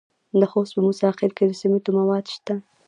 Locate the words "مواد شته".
1.99-2.53